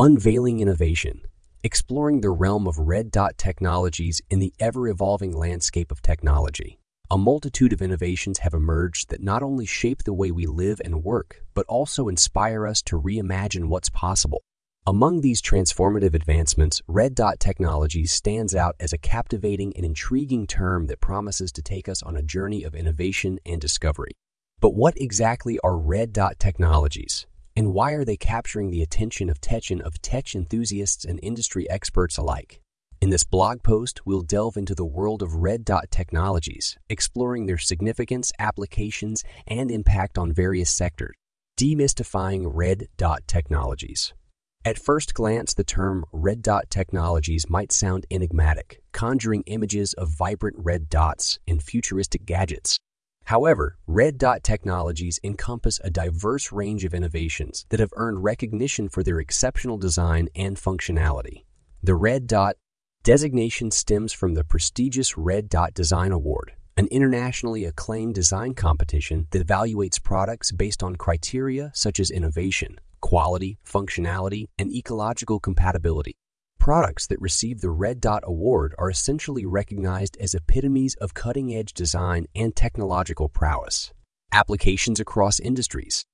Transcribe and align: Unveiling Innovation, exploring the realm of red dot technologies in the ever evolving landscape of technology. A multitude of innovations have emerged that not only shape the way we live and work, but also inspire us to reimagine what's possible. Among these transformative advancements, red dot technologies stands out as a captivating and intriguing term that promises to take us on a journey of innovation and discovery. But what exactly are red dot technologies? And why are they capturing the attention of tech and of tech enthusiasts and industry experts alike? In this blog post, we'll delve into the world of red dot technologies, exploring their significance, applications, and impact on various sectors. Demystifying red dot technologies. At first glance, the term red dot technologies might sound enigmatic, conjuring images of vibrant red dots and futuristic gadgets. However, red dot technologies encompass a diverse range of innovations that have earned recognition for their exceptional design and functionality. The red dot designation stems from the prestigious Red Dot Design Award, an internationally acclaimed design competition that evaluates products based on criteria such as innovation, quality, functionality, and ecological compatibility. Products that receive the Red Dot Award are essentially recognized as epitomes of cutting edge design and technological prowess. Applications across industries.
Unveiling 0.00 0.60
Innovation, 0.60 1.22
exploring 1.64 2.20
the 2.20 2.30
realm 2.30 2.68
of 2.68 2.78
red 2.78 3.10
dot 3.10 3.36
technologies 3.36 4.22
in 4.30 4.38
the 4.38 4.54
ever 4.60 4.86
evolving 4.86 5.36
landscape 5.36 5.90
of 5.90 6.00
technology. 6.02 6.78
A 7.10 7.18
multitude 7.18 7.72
of 7.72 7.82
innovations 7.82 8.38
have 8.38 8.54
emerged 8.54 9.08
that 9.08 9.24
not 9.24 9.42
only 9.42 9.66
shape 9.66 10.04
the 10.04 10.12
way 10.12 10.30
we 10.30 10.46
live 10.46 10.80
and 10.84 11.02
work, 11.02 11.42
but 11.52 11.66
also 11.66 12.06
inspire 12.06 12.64
us 12.64 12.80
to 12.82 13.00
reimagine 13.00 13.64
what's 13.64 13.88
possible. 13.88 14.44
Among 14.86 15.20
these 15.20 15.42
transformative 15.42 16.14
advancements, 16.14 16.80
red 16.86 17.16
dot 17.16 17.40
technologies 17.40 18.12
stands 18.12 18.54
out 18.54 18.76
as 18.78 18.92
a 18.92 18.98
captivating 18.98 19.72
and 19.74 19.84
intriguing 19.84 20.46
term 20.46 20.86
that 20.86 21.00
promises 21.00 21.50
to 21.50 21.60
take 21.60 21.88
us 21.88 22.04
on 22.04 22.16
a 22.16 22.22
journey 22.22 22.62
of 22.62 22.76
innovation 22.76 23.40
and 23.44 23.60
discovery. 23.60 24.12
But 24.60 24.76
what 24.76 24.94
exactly 24.96 25.58
are 25.64 25.76
red 25.76 26.12
dot 26.12 26.38
technologies? 26.38 27.26
And 27.58 27.74
why 27.74 27.90
are 27.94 28.04
they 28.04 28.16
capturing 28.16 28.70
the 28.70 28.82
attention 28.82 29.28
of 29.28 29.40
tech 29.40 29.72
and 29.72 29.82
of 29.82 30.00
tech 30.00 30.32
enthusiasts 30.36 31.04
and 31.04 31.18
industry 31.24 31.68
experts 31.68 32.16
alike? 32.16 32.60
In 33.00 33.10
this 33.10 33.24
blog 33.24 33.64
post, 33.64 34.06
we'll 34.06 34.22
delve 34.22 34.56
into 34.56 34.76
the 34.76 34.84
world 34.84 35.22
of 35.22 35.34
red 35.34 35.64
dot 35.64 35.90
technologies, 35.90 36.78
exploring 36.88 37.46
their 37.46 37.58
significance, 37.58 38.30
applications, 38.38 39.24
and 39.48 39.72
impact 39.72 40.18
on 40.18 40.32
various 40.32 40.70
sectors. 40.70 41.16
Demystifying 41.58 42.48
red 42.48 42.86
dot 42.96 43.22
technologies. 43.26 44.14
At 44.64 44.78
first 44.78 45.12
glance, 45.12 45.52
the 45.52 45.64
term 45.64 46.04
red 46.12 46.42
dot 46.42 46.70
technologies 46.70 47.50
might 47.50 47.72
sound 47.72 48.06
enigmatic, 48.08 48.84
conjuring 48.92 49.42
images 49.46 49.94
of 49.94 50.16
vibrant 50.16 50.58
red 50.60 50.88
dots 50.88 51.40
and 51.48 51.60
futuristic 51.60 52.24
gadgets. 52.24 52.78
However, 53.28 53.76
red 53.86 54.16
dot 54.16 54.42
technologies 54.42 55.20
encompass 55.22 55.78
a 55.84 55.90
diverse 55.90 56.50
range 56.50 56.86
of 56.86 56.94
innovations 56.94 57.66
that 57.68 57.78
have 57.78 57.92
earned 57.94 58.24
recognition 58.24 58.88
for 58.88 59.02
their 59.02 59.20
exceptional 59.20 59.76
design 59.76 60.30
and 60.34 60.56
functionality. 60.56 61.44
The 61.82 61.94
red 61.94 62.26
dot 62.26 62.56
designation 63.02 63.70
stems 63.70 64.14
from 64.14 64.32
the 64.32 64.44
prestigious 64.44 65.18
Red 65.18 65.50
Dot 65.50 65.74
Design 65.74 66.10
Award, 66.10 66.52
an 66.78 66.86
internationally 66.86 67.66
acclaimed 67.66 68.14
design 68.14 68.54
competition 68.54 69.26
that 69.32 69.46
evaluates 69.46 70.02
products 70.02 70.50
based 70.50 70.82
on 70.82 70.96
criteria 70.96 71.70
such 71.74 72.00
as 72.00 72.10
innovation, 72.10 72.80
quality, 73.02 73.58
functionality, 73.62 74.46
and 74.58 74.72
ecological 74.72 75.38
compatibility. 75.38 76.16
Products 76.68 77.06
that 77.06 77.18
receive 77.22 77.62
the 77.62 77.70
Red 77.70 77.98
Dot 77.98 78.22
Award 78.26 78.74
are 78.76 78.90
essentially 78.90 79.46
recognized 79.46 80.18
as 80.20 80.34
epitomes 80.34 80.94
of 80.96 81.14
cutting 81.14 81.54
edge 81.54 81.72
design 81.72 82.26
and 82.34 82.54
technological 82.54 83.30
prowess. 83.30 83.94
Applications 84.32 85.00
across 85.00 85.40
industries. 85.40 86.04